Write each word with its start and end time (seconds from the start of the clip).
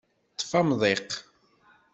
Ṭṭef 0.33 0.51
amḍiq. 0.59 1.09